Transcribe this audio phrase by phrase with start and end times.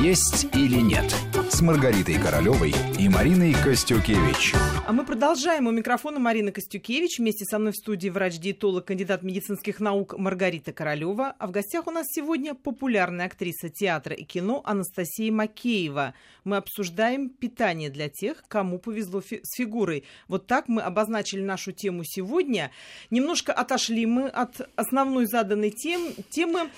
[0.00, 4.54] «Есть или нет» с Маргаритой Королевой и Мариной Костюкевич.
[4.86, 5.66] А мы продолжаем.
[5.66, 7.18] У микрофона Марина Костюкевич.
[7.18, 11.34] Вместе со мной в студии врач-диетолог, кандидат медицинских наук Маргарита Королева.
[11.38, 16.14] А в гостях у нас сегодня популярная актриса театра и кино Анастасия Макеева.
[16.44, 20.04] Мы обсуждаем питание для тех, кому повезло фи- с фигурой.
[20.28, 22.70] Вот так мы обозначили нашу тему сегодня.
[23.10, 26.70] Немножко отошли мы от основной заданной тем, темы,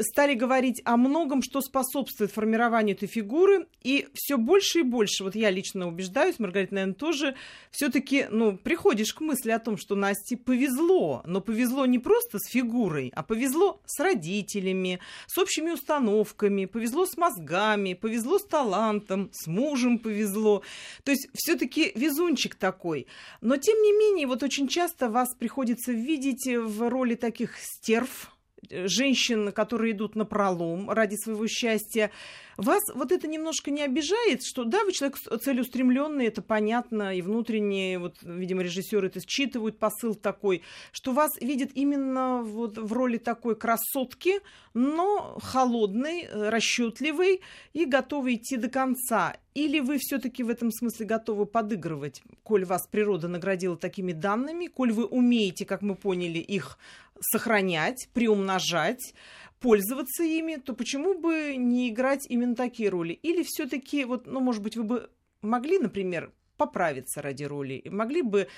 [0.00, 3.66] стали говорить о многом, что способствует формированию этой фигуры.
[3.82, 7.34] И все больше и больше, вот я лично убеждаюсь, Маргарита, наверное, тоже,
[7.70, 12.48] все-таки, ну, приходишь к мысли о том, что Насте повезло, но повезло не просто с
[12.48, 19.46] фигурой, а повезло с родителями, с общими установками, повезло с мозгами, повезло с талантом, с
[19.46, 20.62] мужем повезло.
[21.02, 23.06] То есть все-таки везунчик такой.
[23.40, 28.33] Но тем не менее, вот очень часто вас приходится видеть в роли таких стерв,
[28.70, 32.10] женщин, которые идут на пролом ради своего счастья.
[32.56, 37.98] Вас вот это немножко не обижает, что да, вы человек целеустремленный, это понятно, и внутренние,
[37.98, 40.62] вот, видимо, режиссеры это считывают посыл такой,
[40.92, 44.40] что вас видят именно вот в роли такой красотки,
[44.72, 47.40] но холодной, расчетливой
[47.72, 49.36] и готовой идти до конца.
[49.54, 54.92] Или вы все-таки в этом смысле готовы подыгрывать, коль вас природа наградила такими данными, коль
[54.92, 56.76] вы умеете, как мы поняли, их
[57.20, 59.14] сохранять, приумножать,
[59.60, 63.12] пользоваться ими, то почему бы не играть именно такие роли?
[63.12, 68.48] Или все-таки, вот, ну, может быть, вы бы могли, например, поправиться ради роли, могли бы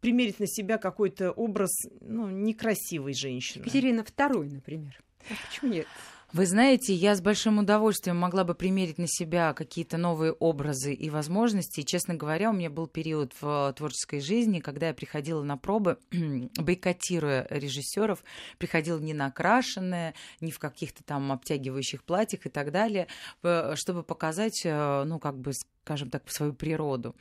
[0.00, 3.62] примерить на себя какой-то образ ну, некрасивой женщины.
[3.62, 4.98] Екатерина второй, например.
[5.28, 5.86] А почему нет?
[6.36, 11.08] Вы знаете, я с большим удовольствием могла бы примерить на себя какие-то новые образы и
[11.08, 11.80] возможности.
[11.80, 15.96] Честно говоря, у меня был период в творческой жизни, когда я приходила на пробы,
[16.58, 18.22] бойкотируя режиссеров,
[18.58, 23.06] приходила не накрашенная, не в каких-то там обтягивающих платьях и так далее,
[23.72, 25.52] чтобы показать, э, ну, как бы,
[25.84, 27.16] скажем так, свою природу.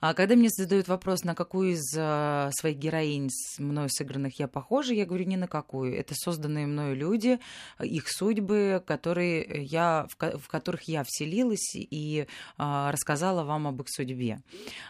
[0.00, 4.48] А когда мне задают вопрос, на какую из э, своих героинь с мной сыгранных я
[4.48, 5.96] похожа, я говорю, ни на какую.
[5.96, 7.38] Это созданные мною люди,
[7.78, 8.47] их судьбы,
[8.84, 12.26] которые я, в, в которых я вселилась и
[12.56, 14.40] а, рассказала вам об их судьбе.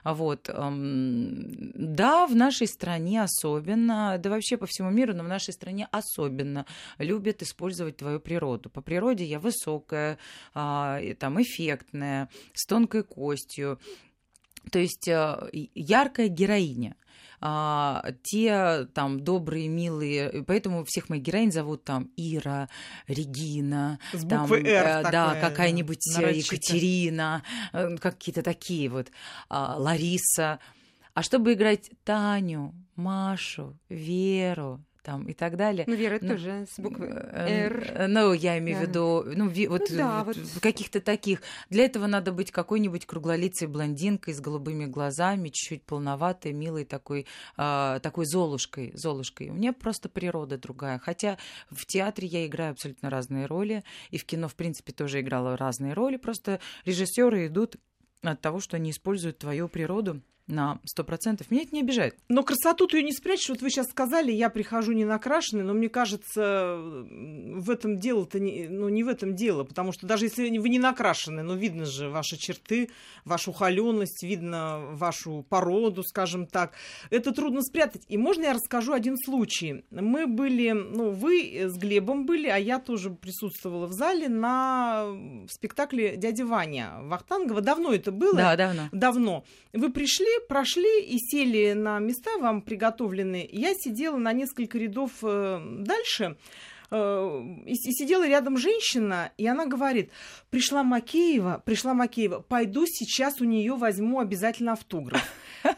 [0.04, 0.48] Вот.
[0.48, 5.88] Эм, да, в нашей стране особенно, да вообще по всему миру, но в нашей стране
[5.90, 6.66] особенно
[6.98, 8.70] любят использовать твою природу.
[8.70, 10.18] По природе я высокая,
[10.54, 13.78] а, там, эффектная, с тонкой костью.
[14.70, 16.96] То есть э, яркая героиня.
[17.40, 22.68] А, те там добрые, милые, поэтому всех моих героинь зовут там Ира,
[23.06, 26.56] Регина, С там, буквы «Р» да, такая, какая-нибудь нарочито.
[26.56, 29.12] Екатерина, э, какие-то такие вот,
[29.48, 30.58] а, Лариса.
[31.18, 35.82] А чтобы играть Таню, Машу, Веру, там и так далее.
[35.88, 37.92] Ну, Вера Ну, тоже с буквы Э, «Р».
[37.92, 38.86] э, Ну, я имею в Да.
[38.86, 40.62] виду, ну, ви- вот, Ну да, вот вот.
[40.62, 41.42] каких-то таких.
[41.70, 47.26] Для этого надо быть какой-нибудь круглолицей блондинкой с голубыми глазами, чуть-чуть полноватой, милой такой,
[47.56, 49.48] а, такой золушкой, золушкой.
[49.48, 51.00] У меня просто природа другая.
[51.00, 51.36] Хотя
[51.68, 55.94] в театре я играю абсолютно разные роли, и в кино, в принципе, тоже играла разные
[55.94, 56.16] роли.
[56.16, 57.74] Просто режиссеры идут
[58.22, 61.44] от того, что они используют твою природу на 100%.
[61.50, 62.16] Меня это не обижает.
[62.28, 63.48] Но красоту ты ее не спрячешь.
[63.48, 68.68] Вот вы сейчас сказали, я прихожу не накрашенной, но мне кажется, в этом дело-то не,
[68.68, 72.08] ну, не в этом дело, потому что даже если вы не накрашены, но видно же
[72.08, 72.90] ваши черты,
[73.24, 76.72] вашу холеность, видно вашу породу, скажем так.
[77.10, 78.02] Это трудно спрятать.
[78.08, 79.84] И можно я расскажу один случай?
[79.90, 85.06] Мы были, ну, вы с Глебом были, а я тоже присутствовала в зале на
[85.48, 87.60] спектакле «Дядя Ваня» Вахтангова.
[87.60, 88.34] Давно это было?
[88.34, 88.88] Да, давно.
[88.92, 89.44] давно.
[89.72, 93.48] Вы пришли, прошли и сели на места вам приготовленные.
[93.50, 96.36] Я сидела на несколько рядов э, дальше.
[96.90, 100.10] э, И сидела рядом женщина, и она говорит,
[100.50, 105.22] пришла Макеева, пришла Макеева, пойду сейчас у нее возьму обязательно автограф.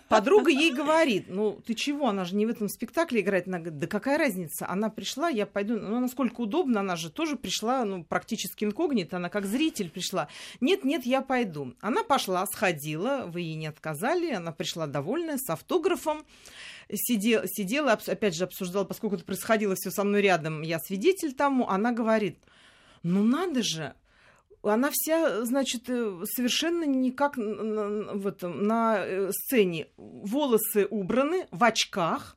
[0.09, 3.49] Подруга ей говорит, ну ты чего, она же не в этом спектакле играет.
[3.49, 5.79] Она говорит, да какая разница, она пришла, я пойду.
[5.79, 10.29] Ну, насколько удобно, она же тоже пришла, ну, практически инкогнито, она как зритель пришла.
[10.61, 11.75] Нет, нет, я пойду.
[11.81, 16.25] Она пошла, сходила, вы ей не отказали, она пришла довольная, с автографом.
[16.93, 21.69] Сидела, сидела, опять же, обсуждала, поскольку это происходило все со мной рядом, я свидетель тому,
[21.69, 22.39] она говорит,
[23.05, 23.95] ну надо же,
[24.63, 29.89] она вся, значит, э, совершенно никак в этом, на э, сцене.
[29.97, 32.37] Волосы убраны, в очках.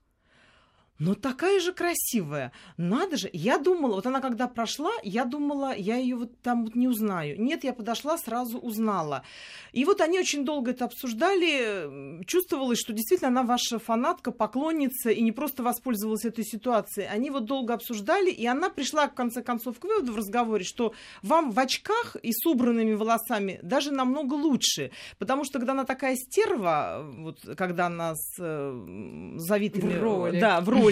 [1.00, 2.52] Но такая же красивая.
[2.78, 3.30] Надо же.
[3.34, 7.42] Я думала, вот она когда прошла, я думала, я ее вот там вот не узнаю.
[7.42, 9.24] Нет, я подошла, сразу узнала.
[9.72, 12.24] И вот они очень долго это обсуждали.
[12.26, 17.08] Чувствовалось, что действительно она ваша фанатка, поклонница, и не просто воспользовалась этой ситуацией.
[17.08, 20.94] Они вот долго обсуждали, и она пришла, в конце концов, к выводу в разговоре, что
[21.24, 24.92] вам в очках и с убранными волосами даже намного лучше.
[25.18, 29.98] Потому что, когда она такая стерва, вот когда она с э, завитыми...
[29.98, 30.40] В роли.
[30.40, 30.83] Да, в роли,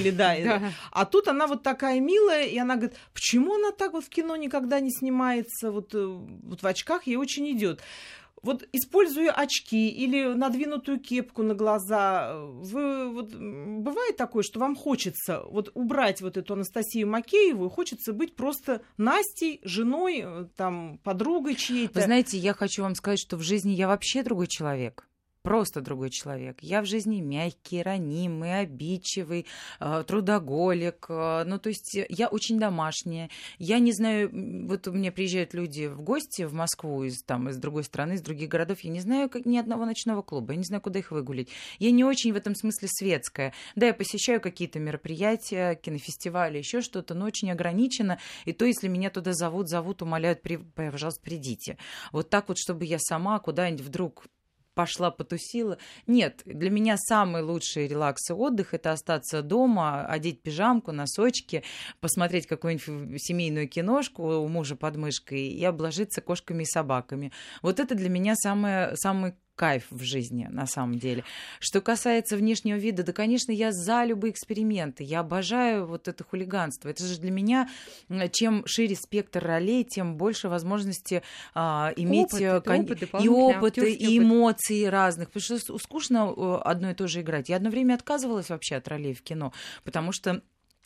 [0.59, 0.73] да.
[0.91, 4.35] А тут она вот такая милая, и она говорит, почему она так вот в кино
[4.35, 7.81] никогда не снимается, вот, э, вот в очках ей очень идет.
[8.41, 15.43] Вот используя очки или надвинутую кепку на глаза, вы вот бывает такое, что вам хочется
[15.43, 21.99] вот убрать вот эту Анастасию Макееву, хочется быть просто Настей, женой, э, там, подругой чьей-то.
[21.99, 25.07] Вы знаете, я хочу вам сказать, что в жизни я вообще другой человек
[25.41, 26.57] просто другой человек.
[26.61, 29.45] Я в жизни мягкий, ранимый, обидчивый,
[29.79, 31.05] э, трудоголик.
[31.09, 33.29] Э, ну, то есть я очень домашняя.
[33.57, 34.29] Я не знаю,
[34.67, 38.21] вот у меня приезжают люди в гости в Москву из, там, из другой страны, из
[38.21, 38.79] других городов.
[38.81, 40.53] Я не знаю как, ни одного ночного клуба.
[40.53, 41.49] Я не знаю, куда их выгулить.
[41.79, 43.53] Я не очень в этом смысле светская.
[43.75, 48.19] Да, я посещаю какие-то мероприятия, кинофестивали, еще что-то, но очень ограничено.
[48.45, 51.77] И то, если меня туда зовут, зовут, умоляют, при, пожалуйста, придите.
[52.11, 54.25] Вот так вот, чтобы я сама куда-нибудь вдруг
[54.73, 55.77] пошла потусила.
[56.07, 61.63] Нет, для меня самый лучший релакс и отдых– это остаться дома, одеть пижамку, носочки,
[61.99, 67.31] посмотреть какую-нибудь семейную киношку у мужа под мышкой и обложиться кошками и собаками.
[67.61, 71.23] Вот это для меня самое, самый кайф в жизни, на самом деле.
[71.59, 75.03] Что касается внешнего вида, да, конечно, я за любые эксперименты.
[75.03, 76.89] Я обожаю вот это хулиганство.
[76.89, 77.69] Это же для меня,
[78.31, 81.21] чем шире спектр ролей, тем больше возможности
[81.53, 82.79] а, иметь опыт, э, кон...
[82.79, 84.93] опыт, и опыты, и эмоции опыт.
[84.93, 85.29] разных.
[85.29, 87.49] Потому что скучно э, одно и то же играть.
[87.49, 89.53] Я одно время отказывалась вообще от ролей в кино,
[89.83, 90.41] потому что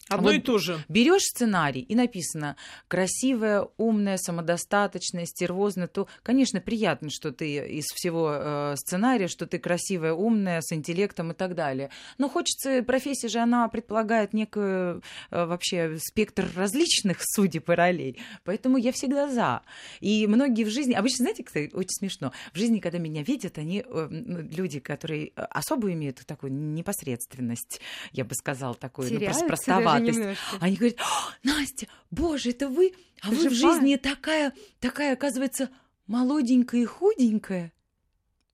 [0.07, 0.83] Одно вот и то же.
[0.87, 2.57] Берешь сценарий и написано
[2.87, 9.57] красивая, умная, самодостаточная, стервозная, то, конечно, приятно, что ты из всего э, сценария, что ты
[9.57, 11.89] красивая, умная, с интеллектом и так далее.
[12.19, 18.19] Но хочется, профессия же, она предполагает некую э, вообще спектр различных судеб и ролей.
[18.43, 19.63] Поэтому я всегда за.
[20.01, 23.83] И многие в жизни, обычно, знаете, кстати, очень смешно, в жизни, когда меня видят, они,
[23.83, 27.81] э, люди, которые особо имеют такую непосредственность,
[28.11, 30.44] я бы сказала, такую, Теряются ну, простоватость немножко.
[30.59, 30.97] Они говорят,
[31.44, 32.94] Настя, боже, это вы?
[33.21, 35.69] А вы в жизни такая, такая, оказывается,
[36.07, 37.71] молоденькая и худенькая.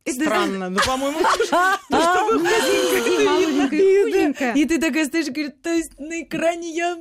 [0.08, 1.20] Странно, ну, по-моему,
[4.56, 6.98] И ты такая стоишь и говоришь, то есть на экране я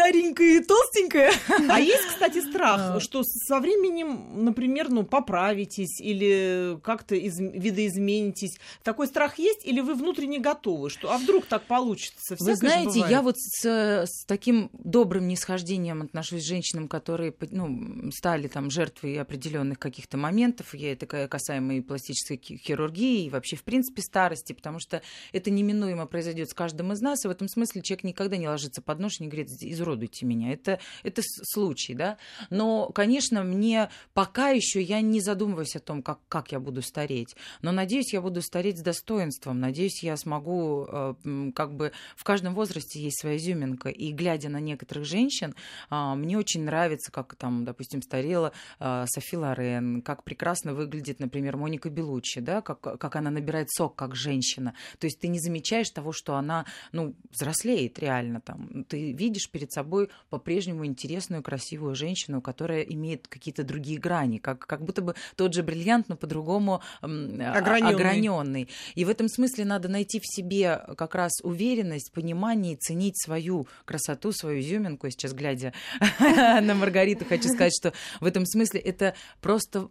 [0.00, 1.32] старенькая и толстенькая.
[1.68, 8.58] А есть, кстати, страх, что со временем, например, ну, поправитесь или как-то из, видоизменитесь.
[8.82, 10.90] Такой страх есть или вы внутренне готовы?
[10.90, 12.36] Что, а вдруг так получится?
[12.36, 18.10] Всякое вы знаете, я вот с, с таким добрым нисхождением отношусь к женщинам, которые ну,
[18.12, 20.74] стали там жертвой определенных каких-то моментов.
[20.74, 25.02] Я это касаемо и пластической хирургии, и вообще, в принципе, старости, потому что
[25.32, 28.82] это неминуемо произойдет с каждым из нас, и в этом смысле человек никогда не ложится
[28.82, 30.52] под нож и не говорит, из изуродуйте меня.
[30.52, 32.16] Это, это случай, да.
[32.50, 37.36] Но, конечно, мне пока еще я не задумываюсь о том, как, как я буду стареть.
[37.62, 39.60] Но надеюсь, я буду стареть с достоинством.
[39.60, 43.88] Надеюсь, я смогу, э, как бы в каждом возрасте есть своя изюминка.
[43.88, 45.54] И глядя на некоторых женщин,
[45.90, 51.56] э, мне очень нравится, как там, допустим, старела э, Софи Лорен, как прекрасно выглядит, например,
[51.56, 54.74] Моника Белуччи, да, как, как она набирает сок как женщина.
[54.98, 58.84] То есть ты не замечаешь того, что она, ну, взрослеет реально там.
[58.84, 64.66] Ты видишь перед собой собой по-прежнему интересную, красивую женщину, которая имеет какие-то другие грани, как,
[64.66, 67.94] как будто бы тот же бриллиант, но по-другому ограненный.
[67.94, 68.68] ограненный.
[68.94, 73.66] И в этом смысле надо найти в себе как раз уверенность, понимание и ценить свою
[73.84, 75.06] красоту, свою изюминку.
[75.06, 75.72] Я сейчас, глядя
[76.20, 79.88] на Маргариту, хочу сказать, что в этом смысле это просто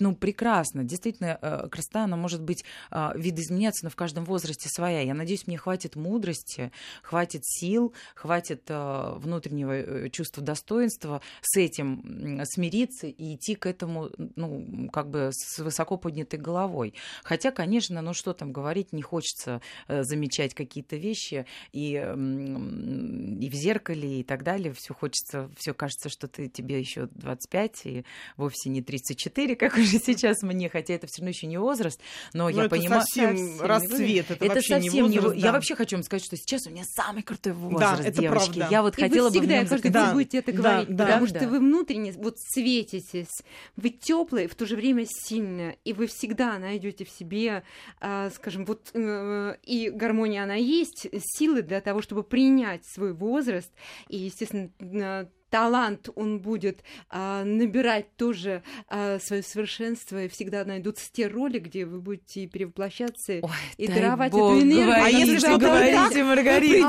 [0.00, 0.84] ну, прекрасно.
[0.84, 5.02] Действительно, э, красота, она может быть а, видоизменяться, но в каждом возрасте своя.
[5.02, 12.40] Я надеюсь, мне хватит мудрости, хватит сил, хватит э, внутреннего э, чувства достоинства с этим
[12.44, 16.94] смириться и идти к этому, ну, как бы с высоко поднятой головой.
[17.22, 24.20] Хотя, конечно, ну что там говорить, не хочется замечать какие-то вещи и, и в зеркале
[24.20, 24.72] и так далее.
[24.72, 28.04] Все хочется, все кажется, что ты тебе еще 25 и
[28.36, 32.00] вовсе не 34, как уже сейчас мне, хотя это все равно еще не возраст,
[32.32, 33.02] но, но я это понимаю...
[33.02, 35.36] совсем расцвет, это, это вообще совсем не возраст.
[35.36, 35.40] Не...
[35.40, 35.46] Да.
[35.48, 38.58] Я вообще хочу вам сказать, что сейчас у меня самый крутой возраст, да, это девочки.
[38.58, 38.68] Правда.
[38.70, 40.58] Я вот хотела и вы бы в всегда, нем я каждый год будете это Да,
[40.58, 41.04] говорить, да.
[41.04, 41.38] потому Правда?
[41.38, 43.42] что вы внутренне вот светитесь,
[43.76, 47.62] вы теплые, в то же время сильные, и вы всегда найдете в себе,
[48.00, 53.70] а, скажем, вот э, и гармония она есть, силы для того, чтобы принять свой возраст,
[54.08, 61.12] и, естественно, э, талант, он будет а, набирать тоже а, свое совершенство, и всегда найдутся
[61.12, 64.92] те роли, где вы будете перевоплощаться Ой, и даровать бог эту энергию.
[64.92, 66.80] А говорить, если что говорите, Маргарите,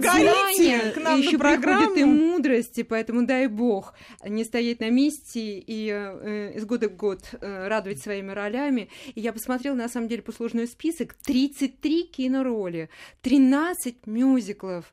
[0.00, 2.06] знания, к нам и на ещё приходит и программу.
[2.06, 3.94] мудрость, и поэтому дай бог
[4.24, 8.88] не стоять на месте и э, из года в год э, радовать своими ролями.
[9.14, 11.14] И я посмотрела, на самом деле, послужной список.
[11.14, 12.88] 33 кинороли,
[13.22, 14.92] 13 мюзиклов.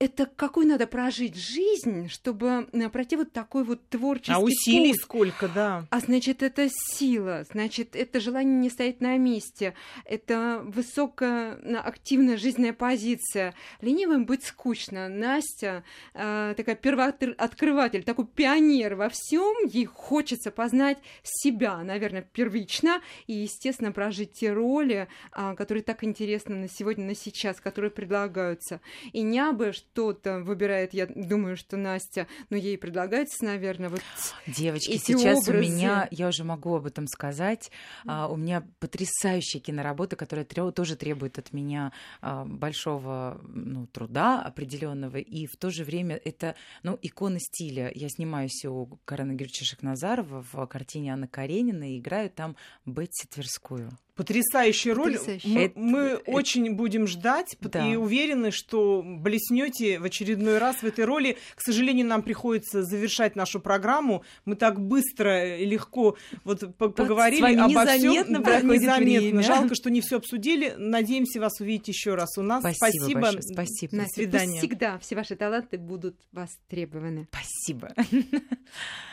[0.00, 5.00] Это какой надо прожить жизнь, чтобы э, пройти вот такой вот творческий А усилий путь?
[5.02, 5.86] сколько, да.
[5.90, 9.74] А значит, это сила, значит, это желание не стоять на месте,
[10.04, 13.54] это высокая на- активная жизненная позиция.
[13.80, 15.08] Ленивым быть скучно.
[15.08, 15.82] Настя
[16.14, 19.66] э, такая первооткрыватель, такой пионер во всем.
[19.66, 26.54] Ей хочется познать себя, наверное, первично, и, естественно, прожить те роли, а, которые так интересны
[26.54, 28.80] на сегодня, на сейчас, которые предлагаются.
[29.12, 34.00] И не абы что-то выбирает, я думаю, что Настя, но ей предлагается, наверное, вот
[34.46, 35.58] Девочки, эти сейчас образы.
[35.58, 37.72] у меня, я уже могу об этом сказать,
[38.06, 44.40] а, у меня потрясающая киноработа, которая трё- тоже требует от меня а, большого ну, труда
[44.40, 47.90] определенного, и в то же время это ну, икона стиля.
[47.92, 52.54] Я снимаюсь у Карена Георгиевича Шахназарова в картине Анны Каренина и играю там
[52.86, 53.90] Бетси Тверскую.
[54.18, 55.12] Потрясающая роль.
[55.14, 55.50] Потрясающая.
[55.50, 57.88] Мы, Это- мы это- очень будем ждать Да.
[57.90, 61.38] и уверены, что блеснете в очередной раз в этой роли.
[61.54, 64.24] К сожалению, нам приходится завершать нашу программу.
[64.44, 68.02] Мы так быстро и легко вот по- поговорили вами обо всем.
[68.10, 69.20] незаметно проходит незаметно.
[69.20, 69.42] время.
[69.42, 70.74] Жалко, что не все обсудили.
[70.76, 72.60] Надеемся вас увидеть еще раз у нас.
[72.76, 73.96] Спасибо, большое, спасибо.
[73.96, 74.46] Настя, свидания.
[74.46, 77.28] пусть всегда все ваши таланты будут востребованы.
[77.30, 77.94] Спасибо.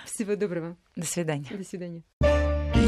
[0.05, 0.77] Всего доброго.
[0.95, 1.47] До свидания.
[1.51, 2.03] До свидания.